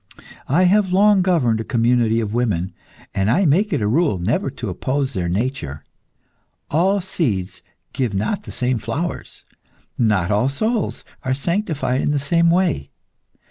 I 0.47 0.63
have 0.63 0.91
long 0.91 1.21
governed 1.21 1.61
a 1.61 1.63
community 1.63 2.19
of 2.21 2.33
women, 2.33 2.73
and 3.13 3.29
I 3.29 3.45
make 3.45 3.71
it 3.71 3.83
a 3.83 3.87
rule 3.87 4.17
never 4.17 4.49
to 4.49 4.69
oppose 4.69 5.13
their 5.13 5.27
nature. 5.27 5.83
All 6.71 7.01
seeds 7.01 7.61
give 7.93 8.15
not 8.15 8.41
the 8.41 8.51
same 8.51 8.79
flowers. 8.79 9.43
Not 9.99 10.31
all 10.31 10.49
souls 10.49 11.03
are 11.21 11.35
sanctified 11.35 12.01
in 12.01 12.09
the 12.09 12.17
same 12.17 12.49
way. 12.49 12.89